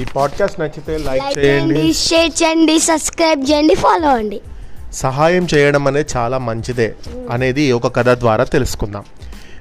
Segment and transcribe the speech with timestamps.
[0.00, 1.92] ఈ పాడ్కాస్ట్ నచ్చితే లైక్ చేయండి.
[1.92, 4.40] షేర్ చేయండి సబ్స్క్రైబ్ చేయండి ఫాలో అవ్వండి
[4.92, 6.94] సహాయం చేయడం అనేది చాలా మంచిదే
[7.30, 9.04] అనేది ఒక కథ ద్వారా తెలుసుకుందాం.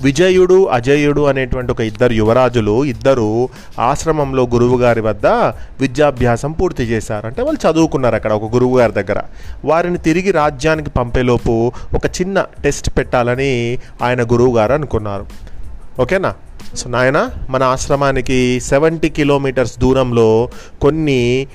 [0.00, 3.48] విజయుడు అజయుడు అనేటువంటి ఒక ఇద్దరు యువరాజులు ఇద్దరు
[3.78, 5.26] ఆశ్రమంలో గురువు గారి వద్ద
[5.80, 7.26] విద్యాభ్యాసం పూర్తి చేశారు.
[7.26, 9.20] అంటే వాళ్ళు చదువుకున్నారు అక్కడ ఒక గురువు గారి దగ్గర.
[9.64, 15.26] వారిని తిరిగి రాజ్యానికి పంపేలోపు ఒక చిన్న టెస్ట్ పెట్టాలని ఆయన గురువు గారు అనుకున్నారు.
[16.00, 16.34] ఓకేనా?
[16.76, 20.48] సో నాయన మన ఆశ్రమానికి సెవెంటీ కిలోమీటర్స్ దూరంలో
[20.82, 21.46] కొన్ని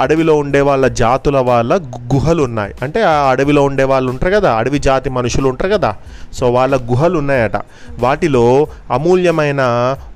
[0.00, 1.72] అడవిలో ఉండే వాళ్ళ జాతుల వాళ్ళ
[2.14, 5.96] గుహలు ఉన్నాయి అంటే ఆ అడవిలో ఉండే వాళ్ళు ఉంటారు కదా అడవి జాతి మనుషులు ఉంటారు కదా
[6.32, 7.56] సో వాళ్ళ గుహలు ఉన్నాయట
[7.98, 9.62] వాటిలో అమూల్యమైన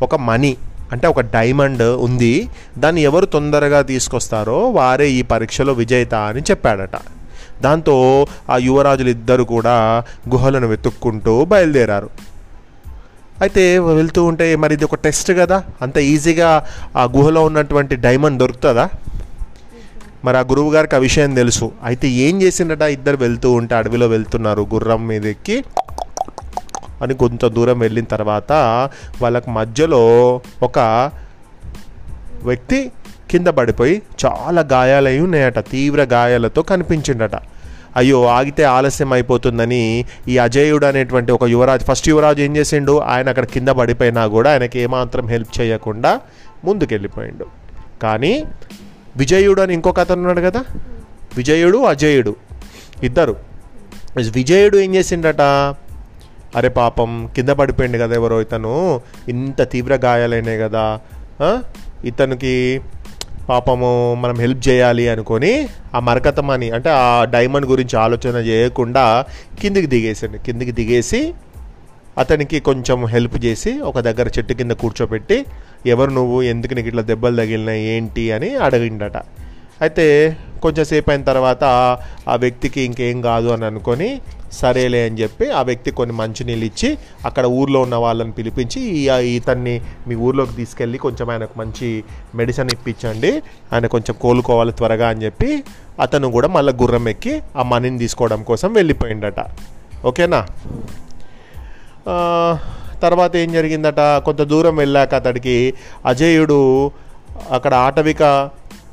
[0.02, 0.56] ఒక మణి
[0.92, 2.48] అంటే ఒక డైమండ్ ఉంది.
[2.78, 6.96] దాన్ని ఎవరు తొందరగా తీసుకొస్తారో వారే ఈ పరీక్షలో విజేత అని చెప్పాడట.
[7.62, 9.76] దాంతో ఆ యువరాజులు ఇద్దరు కూడా
[10.28, 12.10] గుహలను వెతుక్కుంటూ బయలుదేరారు.
[13.42, 15.64] అయితే వెళ్తూ ఉంటే మరి ఇది ఒక టెస్ట్ కదా?
[15.82, 18.88] అంత ఈజీగా ఆ గుహలో ఉన్నటువంటి డైమండ్ దొరుకుతుందా?
[20.24, 21.72] మరి ఆ గురువు గారికి ఆ విషయం తెలుసు.
[21.84, 22.82] అయితే ఏం చేసిండట?
[22.82, 25.64] ఇద్దరు వెళ్తూ ఉంటే అడవిలో వెళ్తున్నారు గుర్రం మీద ఎక్కి.
[27.02, 28.52] అని కొంత దూరం వెళ్ళిన తర్వాత
[29.22, 30.78] వాళ్ళకి మధ్యలో ఒక
[32.42, 32.92] వ్యక్తి
[33.30, 37.34] కింద పడిపోయి చాలా గాయాలై ఉన్నాయట తీవ్ర గాయాలతో కనిపించిండట.
[37.96, 42.98] అయ్యో ఆగితే ఆలస్యం అయిపోతుందని ఈ అజయుడు అనేటువంటి ఒక యువరాజు ఫస్ట్ యువరాజు ఏం చేసిండు?
[42.98, 46.20] ఆయన అక్కడ కింద పడిపోయినా కూడా ఆయనకి ఏమాత్రం హెల్ప్ చేయకుండా
[46.64, 47.46] ముందుకెళ్ళిపోయిండు.
[48.02, 48.44] కానీ
[49.16, 50.64] విజయుడు అని ఇంకొక అతను ఉన్నాడు కదా?
[51.36, 52.36] విజయుడు అజయుడు
[53.02, 53.36] ఇద్దరు.
[54.16, 55.40] విజయుడు ఏం చేసిండట?
[56.56, 59.00] అరే పాపం కింద పడిపోయింది కదా ఎవరో ఇతను.
[59.28, 61.00] ఇంత తీవ్ర గాయాలైనాయి కదా.
[62.04, 62.80] ఇతనికి
[63.48, 69.24] పాపము మనం హెల్ప్ చేయాలి అనుకొని ఆ మరకతమని అంటే ఆ డైమండ్ గురించి ఆలోచన చేయకుండా
[69.60, 70.38] కిందికి దిగేసాడు.
[70.38, 71.34] కిందికి దిగేసి
[72.18, 75.46] అతనికి కొంచెం హెల్ప్ చేసి ఒక దగ్గర చెట్టు కింద కూర్చోబెట్టి
[75.86, 76.42] ఎవరు నువ్వు?
[76.42, 77.84] ఎందుకు నీకు ఇట్లా దెబ్బలు తగిలినాయి?
[77.84, 78.32] ఏంటి?
[78.32, 79.16] అని అడిగిండట.
[79.80, 81.64] అయితే కొంచెంసేపు అయిన తర్వాత
[82.28, 84.20] ఆ వ్యక్తికి ఇంకేం కాదు అని అనుకొని
[84.60, 86.90] సరేలే అని చెప్పి ఆ వ్యక్తి కొన్ని మంచినీళ్ళు ఇచ్చి
[87.24, 88.80] అక్కడ ఊర్లో ఉన్న వాళ్ళని పిలిపించి
[89.38, 89.74] ఇతన్ని
[90.08, 91.88] మీ ఊర్లోకి తీసుకెళ్ళి కొంచెం ఆయనకు మంచి
[92.34, 93.32] మెడిసిన్ ఇప్పించండి.
[93.72, 95.50] ఆయన కొంచెం కోలుకోవాలి త్వరగా అని చెప్పి
[96.00, 99.40] అతను కూడా మళ్ళీ గుర్రం ఎక్కి ఆ మనీని తీసుకోవడం కోసం వెళ్ళిపోయిండట.
[100.04, 100.42] ఓకేనా?
[103.02, 104.00] తర్వాత ఏం జరిగిందట?
[104.26, 105.56] కొంత దూరం వెళ్ళాక అతడికి
[106.06, 106.58] అజయుడు
[107.50, 108.22] అక్కడ ఆటవిక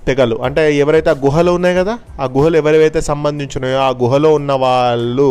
[0.10, 0.36] తెగలు.
[0.44, 5.30] అంటే ఎవరైతే ఆ గుహలు ఉన్నాయి కదా ఆ గుహలు ఎవరైతే సంబంధించినాయో ఆ గుహలో ఉన్న వాళ్ళు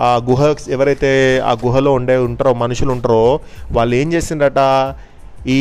[0.00, 1.10] ఆ గుహ ఎవరైతే
[1.44, 3.22] ఆ గుహలో ఉండే ఉంటారో మనుషులు ఉంటారో
[3.72, 4.60] వాళ్ళు ఏం చేసిండట
[5.48, 5.60] ఈ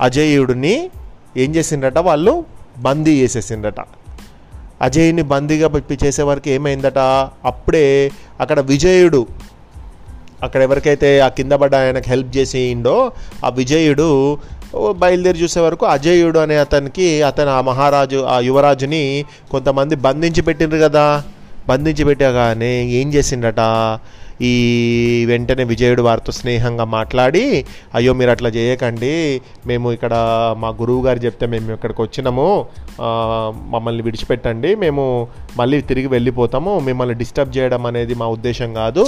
[0.00, 0.74] అజయుడిని
[1.36, 2.34] ఏం చేసిండట వాళ్ళు
[2.82, 3.80] బందీ చేసేసిండట
[4.82, 6.98] అజయ్ని బందీగా పెట్టి చేసే వరకు ఏమైందట?
[7.44, 7.84] అప్పుడే
[8.40, 9.20] అక్కడ విజయుడు
[10.42, 12.96] అక్కడ ఎవరికైతే ఆ కింద పడ్డ ఆయనకు హెల్ప్ చేసిండో
[13.44, 14.08] ఆ విజయుడు
[14.92, 21.06] బయలుదేరి చూసే వరకు అజయుడు అనే అతనికి అతను ఆ మహారాజు ఆ యువరాజుని కొంతమంది బంధించి పెట్టిండ్రు కదా.
[21.68, 23.60] బంధించి పెట్టగానే ఏం చేసిండట
[24.46, 24.52] ఈ
[25.30, 27.42] వెంటనే విజయుడు వారితో స్నేహంగా మాట్లాడి
[27.96, 29.12] అయ్యో మీరు అట్లా చేయకండి.
[29.70, 30.14] మేము ఇక్కడ
[30.62, 32.48] మా గురువు గారు చెప్తే మేము ఇక్కడికి వచ్చినాము.
[33.74, 34.70] మమ్మల్ని విడిచిపెట్టండి.
[34.84, 35.04] మేము
[35.60, 36.72] మళ్ళీ తిరిగి వెళ్ళిపోతాము.
[36.88, 39.04] మిమ్మల్ని డిస్టర్బ్ చేయడం అనేది మా ఉద్దేశం కాదు.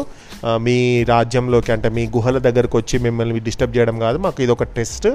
[0.66, 0.76] మీ
[1.12, 4.18] రాజ్యంలోకి అంటే మీ గుహల దగ్గరకు వచ్చి మిమ్మల్ని డిస్టర్బ్ చేయడం కాదు.
[4.26, 5.08] మాకు ఇది ఒక టెస్ట్.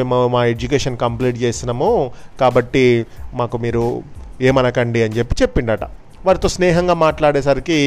[0.00, 1.90] మేము మా ఎడ్యుకేషన్ కంప్లీట్ చేసినాము.
[2.42, 2.86] కాబట్టి
[3.40, 3.86] మాకు మీరు
[4.50, 5.84] ఏమనకండి అని చెప్పి చెప్పిండట.
[6.26, 7.78] వారితో స్నేహంగా మాట్లాడేసరికి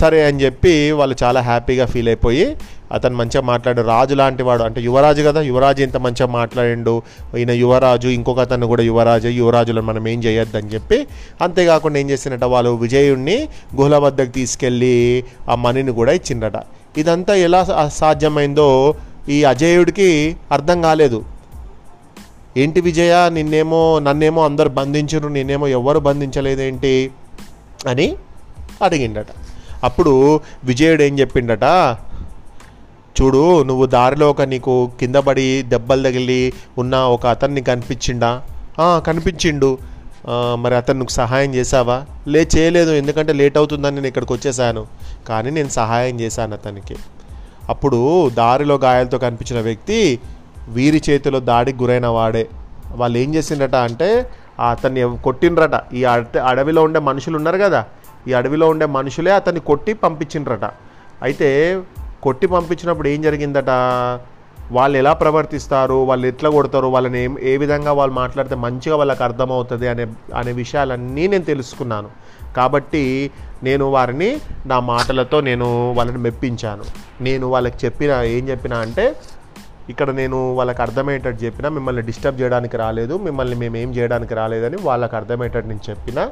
[0.00, 2.44] సరే అని చెప్పి వాళ్ళు చాలా హ్యాపీగా ఫీల్ అయిపోయి
[2.96, 3.80] అతను మంచిగా మాట్లాడు.
[3.92, 6.94] రాజు లాంటి వాడు అంటే యువరాజు కదా యువరాజు ఇంత మంచిగా మాట్లాడిండు.
[7.40, 10.98] ఈయన యువరాజు ఇంకొక అతను కూడా యువరాజు యువరాజులను మనం ఏం చేయొద్దని చెప్పి
[11.46, 13.38] అంతేకాకుండా ఏం చేసినట్ట వాళ్ళు విజయుణ్ణి
[13.78, 14.94] గుహల వద్దకు తీసుకెళ్ళి
[15.50, 16.56] ఆ మనీని కూడా ఇచ్చిండట.
[17.02, 17.60] ఇదంతా ఎలా
[18.00, 18.68] సాధ్యమైందో
[19.36, 20.10] ఈ అజయుడికి
[20.56, 21.18] అర్థం కాలేదు.
[22.60, 26.92] ఏంటి విజయ నిన్నేమో నన్నేమో అందరు బంధించరు నిన్నేమో ఎవ్వరు బంధించలేదేంటి
[27.90, 28.06] అని
[28.86, 29.30] అడిగిండట.
[29.86, 30.12] అప్పుడు
[30.64, 31.66] విజయుడు ఏం చెప్పిండట
[33.16, 36.40] చూడు నువ్వు దారిలో ఒక నీకు కింద పడి దెబ్బలు తగిలి
[36.78, 38.30] ఉన్న ఒక అతన్ని కనిపించిండా?
[39.06, 39.70] కనిపించిండు.
[40.62, 41.96] మరి అతను నువ్వు సహాయం చేసావా
[42.32, 44.82] లే చేయలేదు ఎందుకంటే లేట్ అవుతుందని నేను ఇక్కడికి వచ్చేసాను
[45.28, 46.96] కానీ నేను సహాయం చేశాను అతనికి.
[47.72, 48.00] అప్పుడు
[48.40, 50.00] దారిలో గాయాలతో కనిపించిన వ్యక్తి
[50.72, 52.48] వీరి చేతిలో దాడికి గురైన వాడే.
[52.94, 54.30] వాళ్ళు ఏం చేసిండట అంటే
[54.70, 55.94] అతన్ని కొట్టిండ్రట.
[55.94, 56.04] ఈ
[56.48, 57.84] అడవిలో ఉండే మనుషులు ఉన్నారు కదా
[58.28, 60.64] ఈ అడవిలో ఉండే మనుషులే అతన్ని కొట్టి పంపించిండ్రట.
[61.22, 61.80] అయితే
[62.22, 63.70] కొట్టి పంపించినప్పుడు ఏం జరిగిందట?
[64.72, 65.94] వాళ్ళు ఎలా ప్రవర్తిస్తారు?
[65.94, 66.86] వాళ్ళు ఎట్లా కొడతారు?
[66.86, 72.08] వాళ్ళని ఏం ఏ విధంగా వాళ్ళు మాట్లాడితే మంచిగా వాళ్ళకి అర్థమవుతుంది అనే అనే విషయాలన్నీ నేను తెలుసుకున్నాను.
[72.56, 73.30] కాబట్టి
[73.62, 76.84] నేను వారిని నా మాటలతో నేను వాళ్ళని మెప్పించాను.
[77.20, 79.16] నేను వాళ్ళకి చెప్పిన ఏం చెప్పిన అంటే
[79.88, 85.16] ఇక్కడ నేను వాళ్ళకి అర్థమయ్యేటట్టు చెప్పిన మిమ్మల్ని డిస్టర్బ్ చేయడానికి రాలేదు మిమ్మల్ని మేము ఏం చేయడానికి రాలేదని వాళ్ళకి
[85.16, 86.30] అర్థమయ్యేటట్టు నేను చెప్పిన.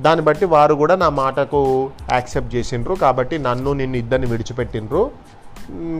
[0.00, 2.94] దాన్ని బట్టి వారు కూడా నా మాటకు యాక్సెప్ట్ చేసిండ్రు.
[2.94, 5.10] కాబట్టి నన్ను నిన్ను ఇద్దరిని విడిచిపెట్టిండ్రు.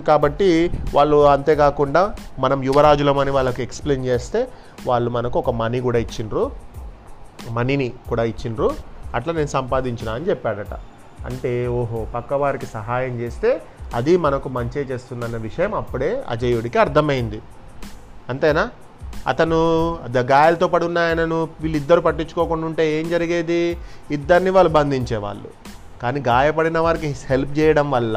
[0.09, 4.49] కాబట్టి వాళ్ళు అంతేకాకుండా మనం యువరాజులమని వాళ్ళకి ఎక్స్ప్లెయిన్ చేస్తే
[4.87, 6.53] వాళ్ళు మనకు ఒక మనీ కూడా ఇచ్చిండ్రు.
[7.51, 8.71] మనీని కూడా ఇచ్చిండ్రు.
[9.15, 10.75] అట్లా నేను సంపాదించిన అని చెప్పాడట.
[11.27, 13.63] అంటే ఓహో పక్క వారికి సహాయం చేస్తే
[13.95, 17.43] అది మనకు మంచి చేస్తుందన్న విషయం అప్పుడే అజయుడికి అర్థమైంది.
[18.29, 18.71] అంతేనా?
[19.27, 23.79] అతను ద- గాయాలతో పడి ఉన్న ఆయనను వీళ్ళిద్దరు పట్టించుకోకుండా ఉంటే ఏం జరిగేది?
[24.11, 25.49] ఇద్దరిని వాళ్ళు బంధించేవాళ్ళు.
[26.03, 28.17] కానీ గాయపడిన వారికి హెల్ప్ చేయడం వల్ల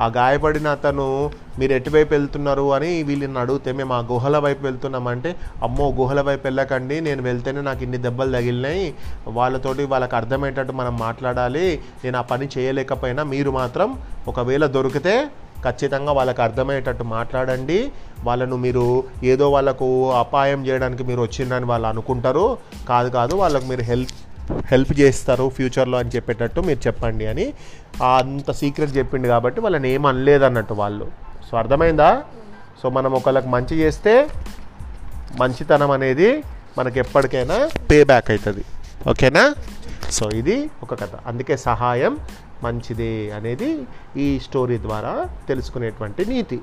[0.00, 2.72] ఆ గాయపడిన అతను మీరు ఎటువైపు వెళ్తున్నారు?
[2.74, 7.82] అని వీళ్ళని అడిగితే మేము ఆ గుహల వైపు వెళ్తున్నామంటే అమ్మో గుహల వైపు వెళ్ళకండి నేను వెళ్తేనే నాకు
[7.82, 8.94] ఇన్ని దెబ్బలు తగిలినాయి.
[9.28, 11.80] వాళ్ళతోటి వాళ్ళకి అర్థమయ్యేటట్టు మనం మాట్లాడాలి.
[12.04, 13.98] నేను ఆ పని చేయలేకపోయినా మీరు మాత్రం
[14.28, 15.28] ఒకవేళ దొరికితే
[15.64, 17.92] ఖచ్చితంగా వాళ్ళకి అర్థమయ్యేటట్టు మాట్లాడండి.
[18.24, 22.58] వాళ్ళను మీరు ఏదో వాళ్ళకు అపాయం చేయడానికి మీరు వచ్చిందని వాళ్ళు అనుకుంటారు.
[22.88, 24.10] కాదు కాదు వాళ్ళకు మీరు హెల్ప్
[24.66, 27.52] హెల్ప్ చేస్తారు ఫ్యూచర్లో అని చెప్పేటట్టు మీరు చెప్పండి అని.
[28.16, 31.06] అంత సీక్రెట్ చెప్పిండు కాబట్టి వాళ్ళని ఏం అనలేదు అన్నట్టు వాళ్ళు.
[31.50, 32.24] సో అర్థమైందా?
[32.82, 34.28] సో మనం ఒకళ్ళకి మంచి చేస్తే
[35.40, 36.42] మంచితనం అనేది
[36.78, 38.64] మనకి ఎప్పటికైనా పే బ్యాక్ అవుతుంది
[39.08, 39.54] ఓకేనా?
[40.10, 41.08] సో ఇది ఒక కథ.
[41.26, 42.18] అందుకే సహాయం
[42.62, 43.82] మంచిదే అనేది
[44.16, 46.60] ఈ స్టోరీ ద్వారా తెలుసుకునేటువంటి నీతి.